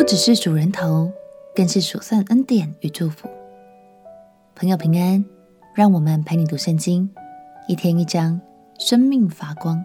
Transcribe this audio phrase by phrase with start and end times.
[0.00, 1.12] 不只是数人头，
[1.54, 3.28] 更是数算恩典与祝福。
[4.54, 5.22] 朋友平安，
[5.74, 7.10] 让我们陪你读圣经，
[7.68, 8.40] 一天一章，
[8.78, 9.84] 生命发光。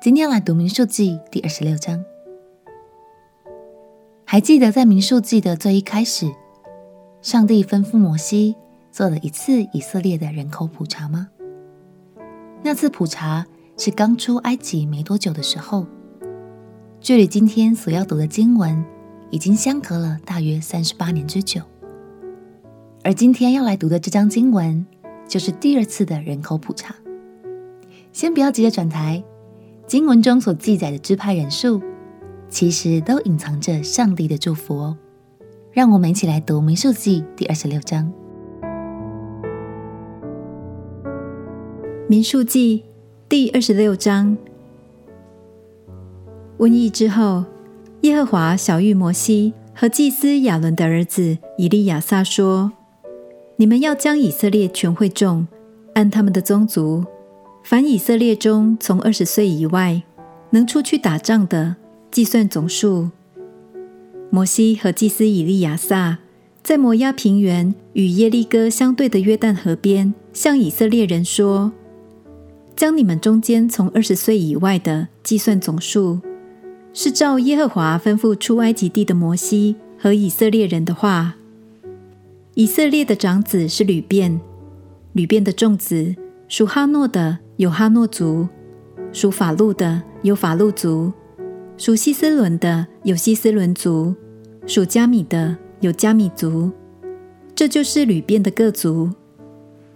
[0.00, 2.02] 今天来读民数记第二十六章。
[4.24, 6.32] 还记得在民数记的最一开始，
[7.20, 8.56] 上帝吩咐摩西
[8.90, 11.28] 做了一次以色列的人口普查吗？
[12.62, 13.44] 那次普查
[13.76, 15.86] 是刚出埃及没多久的时候，
[17.02, 18.82] 距离今天所要读的经文
[19.34, 21.60] 已经相隔了大约三十八年之久。
[23.02, 24.86] 而今天要来读的这章经文，
[25.26, 26.94] 就是第二次的人口普查。
[28.12, 29.24] 先不要急着转台，
[29.88, 31.82] 经文中所记载的支派人数，
[32.48, 34.96] 其实都隐藏着上帝的祝福哦。
[35.72, 38.12] 让我们一起来读民数记第二十六章。
[42.08, 42.84] 民数记
[43.28, 44.38] 第二十六章。
[46.56, 47.44] 瘟疫之后，
[48.04, 52.70] 耶和华晓諭摩西和祭司亚伦的儿子以利亚撒说。
[53.56, 55.46] 你们要将以色列全会众
[55.94, 57.02] 按他们的宗族，
[57.64, 60.02] 凡以色列中从二十岁以外
[60.50, 61.76] 能出去打仗的，
[62.10, 63.08] 计算总数。
[64.28, 66.18] 摩西和祭司以利亚撒
[66.62, 71.72] 在摩押平原与耶利哥相对的约旦河边，向以色列人说
[72.76, 76.20] ：“将你们中间从二十岁以外的计算总数，
[76.94, 81.34] 是照耶和华吩咐出埃及地的摩西和以色列人的话。”
[82.56, 84.40] 以色列的长子是流便，
[85.12, 86.14] 流便的众子
[86.46, 88.46] 属哈诺的有哈诺族，
[89.12, 91.12] 属法路的有法路族，
[91.76, 94.14] 属希斯伦的有希斯伦族，
[94.68, 96.70] 属加米的有加米族。
[97.56, 99.10] 这就是流便的各族，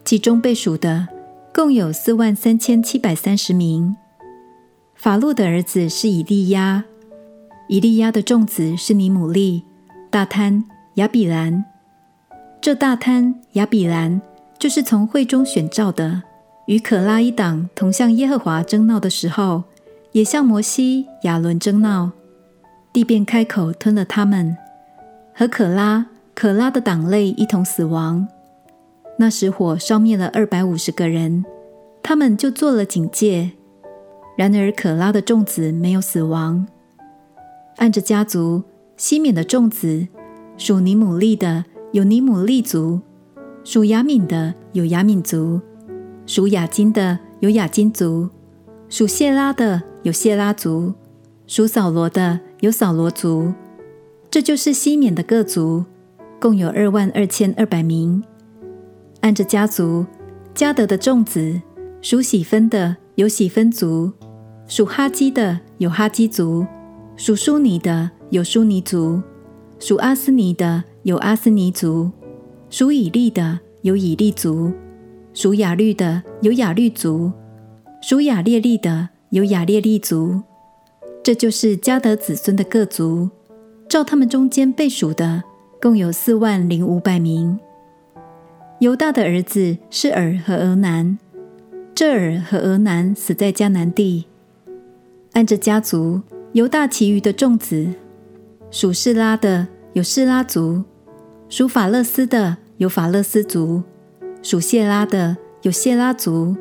[0.05, 1.07] 其中被数的
[1.55, 3.95] 共有四万三千七百三十名。
[4.99, 6.83] 法路的儿子是以利亚，
[7.69, 9.63] 以利亚的众子是尼姆利、
[10.11, 11.65] 大贪、亚比兰。
[12.61, 14.21] 这大贪亚比兰
[14.59, 16.25] 就是从会中选召的，
[16.67, 19.63] 与可拉一党同向耶和华争闹的时候，
[20.11, 22.11] 也向摩西、亚伦争闹，
[22.93, 24.57] 地便开口吞了他们，
[25.33, 28.27] 和可拉、可拉的党类一同死亡。
[29.17, 31.45] 那时火烧灭了二百五十个人，
[32.03, 33.53] 他们就做了警戒。
[34.39, 36.65] 然而可拉的众子没有死亡。
[37.79, 38.63] 按着家族，
[38.97, 40.07] 西缅的众子
[40.57, 41.65] 属尼姆利的。
[41.93, 43.01] 有尼姆利族，
[43.65, 45.59] 属雅敏的有雅敏族，
[46.27, 48.29] 属雅金的有雅金族，
[48.91, 50.93] 属谢拉的有谢拉族，
[51.47, 53.55] 属扫罗的有扫罗族。
[54.31, 55.83] 这就是西缅的各族，
[56.39, 58.23] 共有二万二千二百名。
[59.23, 60.05] 按着家族，
[60.55, 61.59] 迦得的众子
[62.03, 64.13] 属喜分的有喜分族，
[64.69, 66.65] 属哈基的有哈基族，
[67.17, 69.21] 属苏尼的有苏尼族，
[69.81, 70.85] 属阿斯尼的。
[71.05, 72.11] 有阿斯尼族，
[72.69, 74.71] 属以利的有以利族，
[75.33, 77.33] 属雅律的有雅律族，
[78.03, 80.43] 属雅列利的有雅列利族。
[81.23, 83.31] 这就是迦得子孙的各族，
[83.89, 85.45] 照他们中间被数的，
[85.81, 87.59] 共有四万零五百名。
[88.81, 91.19] 犹大的儿子是珥和俄南，
[91.95, 94.27] 这珥和俄南死在迦南地。
[95.39, 97.87] 按着家族，犹大其余的众子，
[98.73, 100.83] 属示拉的有示拉族。
[101.49, 103.81] 属法勒斯的有法勒斯族，
[104.43, 106.57] 属谢拉的有谢拉族。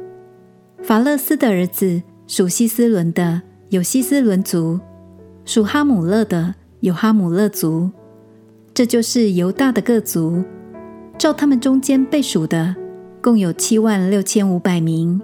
[0.84, 4.80] 法勒斯的儿子属希斯伦的有希斯伦族，
[5.44, 7.90] 属哈姆勒的有哈姆勒族。
[8.76, 10.44] 这就是犹大的各族，
[11.18, 12.76] 照他们中间被数的，
[13.24, 15.20] 共有七万六千五百名。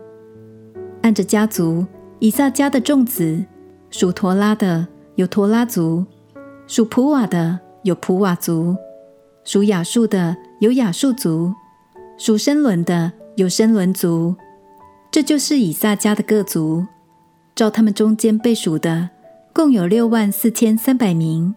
[1.03, 1.85] 按着家族，
[2.23, 3.43] 以撒家的众子
[3.89, 6.05] 属陀拉的有陀拉族，
[6.67, 8.73] 属普瓦的有普瓦族。
[9.43, 11.53] 属亚述的有亚述族，
[12.17, 14.33] 属申伦的有申伦族，
[15.11, 16.85] 这就是以撒家的各族。
[17.55, 19.09] 照他们中间被数的，
[19.53, 21.53] 共有六万四千三百名。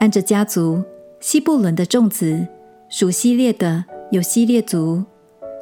[0.00, 0.82] 按着家族，
[1.20, 2.44] 西布伦的众子
[2.88, 5.04] 属希列的有希列族，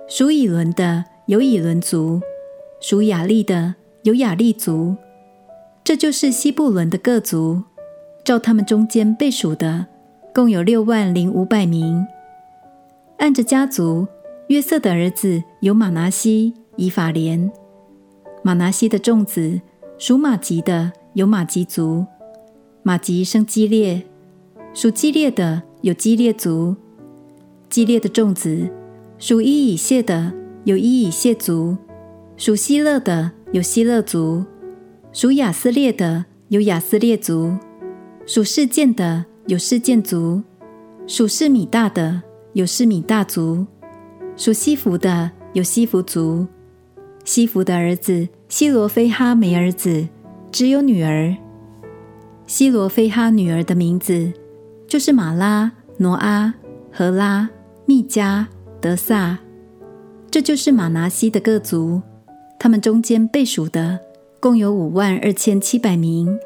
[0.09, 2.23] 属以伦的有以伦族，
[2.81, 3.75] 属亚利的
[4.07, 4.95] 有雅利族。
[5.83, 7.61] 这就是西布伦的各族。
[8.25, 9.87] 照他们中间被数的。
[10.33, 12.07] 共有六万零五百名。
[13.17, 14.07] 按着家族，
[14.49, 17.51] 约瑟的儿子有玛拿西、以法莲。
[18.43, 19.59] 玛拿西的众子
[19.99, 22.05] 属马吉的有马吉族。
[22.83, 24.05] 马吉生基列，
[24.75, 26.77] 属基列的有基列族。
[27.71, 28.69] 基列的众子
[29.19, 30.33] 属伊以谢的
[30.65, 31.77] 有伊以谢族。
[32.37, 34.45] 属希勒的有希勒族。
[35.15, 37.57] 属亚斯列的有亚斯列族。
[38.27, 40.43] 属示剑的有示剑族，
[41.07, 42.21] 属示米大的
[42.53, 43.65] 有示米大族，
[44.37, 46.47] 属西弗的有西弗族。
[47.25, 50.07] 西弗的儿子西罗非哈没儿子，
[50.53, 51.35] 只有女儿。
[52.47, 54.31] 西罗非哈女儿的名字
[54.87, 56.53] 就是玛拉、挪阿、
[56.93, 57.49] 何拉、
[57.87, 58.47] 密加、
[58.83, 59.39] 德萨。
[60.31, 62.03] 这就是马拿西的各族，
[62.59, 63.99] 他们中间被数的
[64.41, 66.39] 共有五万二千七百名。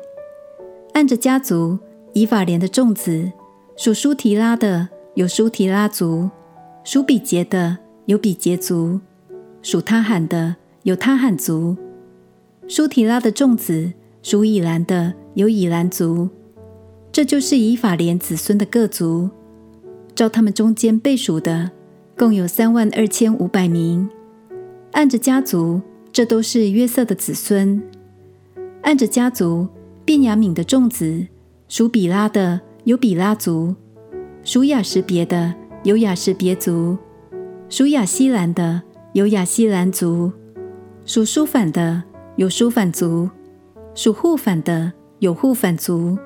[0.94, 1.78] 按着家族，
[2.12, 3.30] 以法莲的众子
[3.76, 6.28] 属舒提拉的有舒提拉族，
[6.84, 9.00] 属比杰的有比杰族，
[9.62, 11.76] 属他罕的有他罕族。
[12.68, 13.92] 舒提拉的众子
[14.22, 16.28] 属以兰的有以兰族。
[17.12, 19.30] 这就是以法莲子孙的各族，
[20.14, 21.70] 照他们中间被数的。
[22.16, 24.06] 共有三万二千五百名，
[24.92, 25.80] 按着家族，
[26.20, 27.82] 这都是约瑟的子孙。
[28.82, 29.66] 按着家族，
[30.04, 31.26] 便雅悯的众子
[31.66, 33.74] 属比拉的有比拉族，
[34.44, 36.98] 属亚实别的有亚实别族，
[37.70, 38.82] 属亚西兰的
[39.14, 40.30] 有亚西兰族，
[41.06, 42.02] 属书反的
[42.36, 43.30] 有书反族，
[43.94, 46.18] 属户反的有户反族。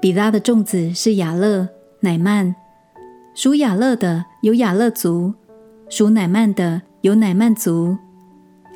[0.00, 1.68] 比拉的众子是雅勒、
[2.00, 2.52] 乃曼。
[3.36, 5.32] 属雅勒的有雅勒族，
[5.88, 7.96] 属乃曼的有乃曼族。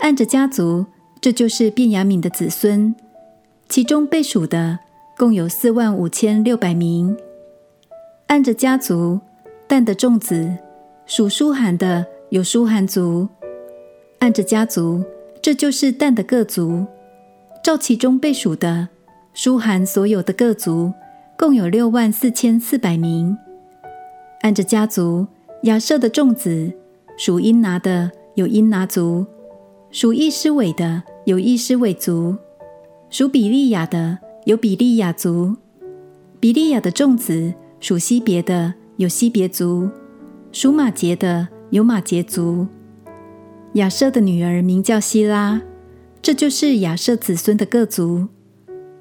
[0.01, 0.87] 按着家族，
[1.21, 2.95] 这就是便雅悯的子孙。
[3.69, 4.79] 其中被数的
[5.17, 7.17] 共有四万五千六百名。
[8.29, 9.21] 按着家族，
[9.69, 10.57] 但的众子
[11.05, 13.29] 属书函的有书函族。
[14.21, 15.05] 按着家族，
[15.43, 16.87] 这就是但的各族。
[17.63, 18.89] 照其中被数的
[19.35, 20.93] 书函所有的各族，
[21.39, 23.37] 共有六万四千四百名。
[24.41, 25.27] 按着家族，
[25.65, 26.73] 亚设的众子
[27.19, 29.27] 属因拿的有因拿族，
[29.93, 32.37] 属易施韦的有易施韦族，
[33.11, 35.57] 属比利亚的有比利亚族。
[36.39, 39.91] 比利亚的众子属西别的有西别族，
[40.53, 42.69] 属马结的有马结族。
[43.75, 45.61] 亚设的女儿名叫希拉，
[46.23, 48.29] 这就是亚设子孙的各族。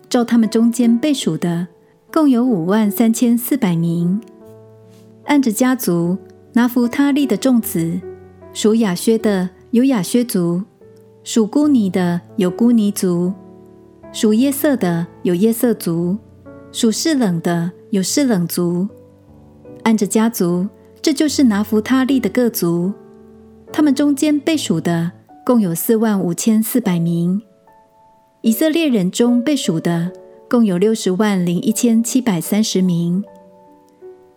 [0.10, 1.68] 照他们中间被数的，
[2.12, 4.20] 共有五万三千四百名。
[5.26, 6.18] 按着家族，
[6.54, 8.02] 拿弗他利的众子
[8.54, 10.64] 属亚薛的有亚薛族，
[11.24, 13.32] 属孤尼的有孤尼族，
[14.12, 16.18] 属耶色的有耶色族，
[16.72, 18.88] 属示冷的有示冷族。
[19.84, 20.68] 按着家族，
[21.02, 22.92] 这就是拿弗他利的各族。
[23.72, 25.12] 他们中间被数的
[25.46, 27.42] 共有四万五千四百名。
[28.42, 30.12] 以色列人中被数的
[30.50, 33.24] 共有六十万零一千七百三十名。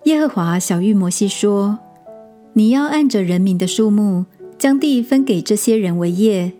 [0.04, 1.78] 耶和华晓諭摩西说
[2.54, 4.26] ：“你要按着人民的数目，
[4.58, 6.52] 将地分给这些人为业。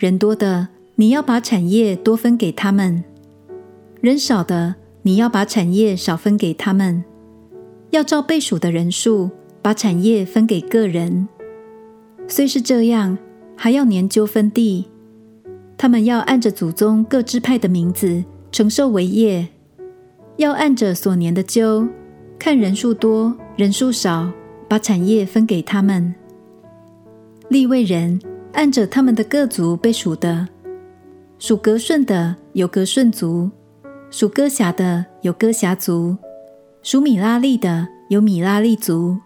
[0.00, 3.04] 人多的，你要把产业多分给他们；
[4.00, 7.04] 人少的，你要把产业少分给他们。
[7.90, 9.28] 要照倍数的人数，
[9.60, 11.28] 把产业分给个人。
[12.26, 13.18] 虽是这样，
[13.54, 14.86] 还要年究分地。
[15.76, 19.48] 他们要按着祖宗各支派的名字承受为业，
[20.38, 21.86] 要按着所年的究。”
[22.40, 24.32] 看人数多，人数少，
[24.66, 26.14] 把产业分给他们。
[27.50, 28.18] 利未人
[28.52, 30.48] 按着他们的各族被数的，
[31.38, 33.50] 属格顺的有格顺族，
[34.10, 36.16] 属哥辖的有哥辖族，
[36.82, 39.16] 属米拉利的有米拉利族。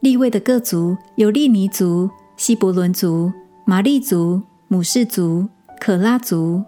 [0.00, 3.30] 利未的各族有利尼族、希伯伦族、
[3.66, 5.46] 玛利族、母氏族、
[5.78, 6.62] 可拉族。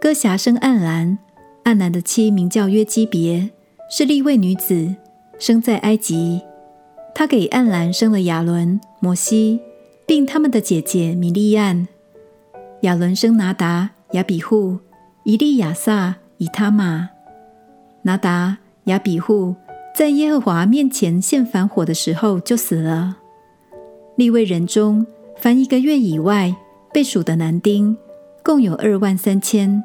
[0.00, 1.18] 哥辖生暗兰，
[1.64, 3.50] 暗兰的妻名叫约基别。
[3.92, 4.94] 是利未女子，
[5.38, 6.40] 生在埃及。
[7.12, 9.60] 她给暗兰生了亚伦、摩西，
[10.10, 11.86] 并他们的姐姐米利暗。
[12.80, 14.76] 亚伦生拿达、亚比户、
[15.22, 17.10] 以利亚撒、以他玛。
[18.02, 19.54] 拿达、亚比户
[19.94, 23.18] 在耶和华面前献燔火的时候就死了。
[24.16, 26.56] 利未人中，凡一个月以外
[26.92, 27.96] 被数的男丁，
[28.42, 29.80] 共有二万三千。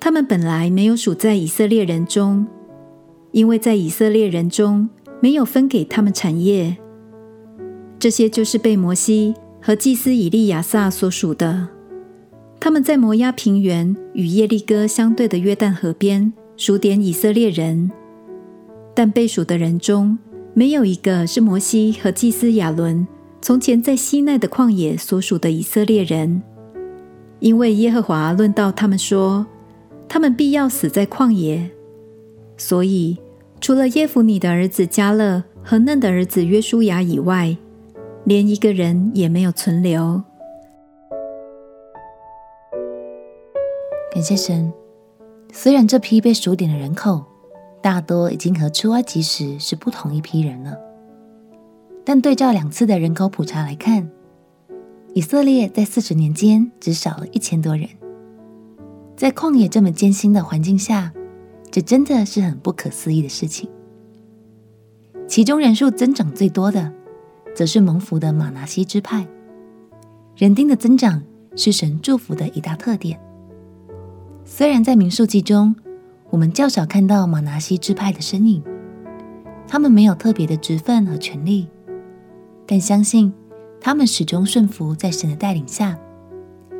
[0.00, 2.46] 他们本来没有数在以色列人中。
[3.32, 4.88] 因为在以色列人中
[5.20, 6.78] 没有分给他们产业，
[7.98, 11.68] 这些就是被摩西和祭司以利亚撒所属的。
[12.60, 17.90] 他们在摩押平原与耶利哥相对的约旦河边数点以色列人，
[18.94, 20.18] 但被数的人中
[20.52, 23.06] 没有一个是摩西和祭司亚伦
[23.40, 26.42] 从前在西奈的旷野所属的以色列人，
[27.40, 29.46] 因为耶和华论到他们说，
[30.08, 31.70] 他们必要死在旷野。
[32.56, 33.18] 所以，
[33.60, 37.56] 除了耶孚尼的儿子迦勒和嫩的儿子约书亚以外，
[38.24, 40.22] 连一个人也没有存留。
[44.12, 44.72] 感谢神，
[45.52, 47.24] 虽然这批被数点的人口
[47.80, 50.78] 大多已经和出埃及时是不同一批人了，
[52.04, 54.10] 但对照两次的人口普查来看，
[55.14, 57.88] 以色列在四十年间只少了一千多人。
[59.16, 61.12] 在旷野这么艰辛的环境下，
[61.70, 63.68] 这真的是很不可思议的事情。
[65.26, 66.92] 其中人数增长最多的，
[67.54, 69.26] 则是蒙福的马拿西支派。
[70.36, 71.22] 人丁的增长
[71.56, 73.20] 是神祝福的一大特点。
[74.44, 75.76] 虽然在民数记中，
[76.30, 78.62] 我们较少看到马拿西支派的身影，
[79.68, 81.68] 他们没有特别的职分和权利，
[82.66, 83.32] 但相信
[83.80, 85.98] 他们始终顺服在神的带领下，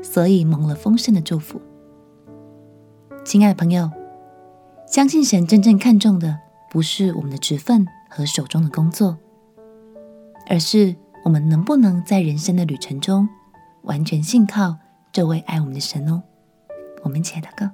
[0.03, 1.61] 所以蒙了丰盛的祝福。
[3.25, 3.91] 亲爱的朋友，
[4.87, 6.37] 相信神真正看重的
[6.71, 9.17] 不是我们的职分和手中的工作，
[10.53, 10.95] 而是
[11.25, 13.27] 我们能不能在人生的旅程中
[13.85, 14.77] 完全信靠
[15.11, 16.23] 这位爱我们的神哦。
[17.03, 17.71] 我们且祷告，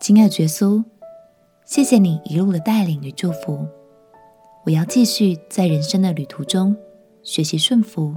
[0.00, 0.84] 亲爱的耶稣，
[1.64, 3.66] 谢谢你一路的带领与祝福。
[4.66, 6.76] 我要继续在人生的旅途中
[7.24, 8.14] 学习顺服，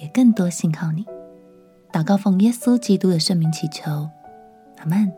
[0.00, 1.04] 也更多信靠你。
[1.92, 4.08] 祷告奉耶稣基督的圣名祈求，
[4.78, 5.12] 阿门。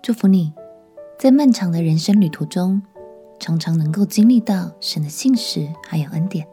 [0.00, 0.54] 祝福你
[1.18, 2.80] 在漫长的人生旅途中，
[3.40, 6.46] 常常能够经历到神的信实还有恩典。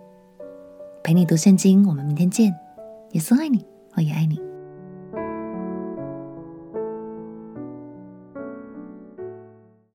[1.03, 2.55] 陪你读圣经，我们明天见。
[3.11, 3.63] 耶稣爱你。
[3.95, 4.46] 我也爱你。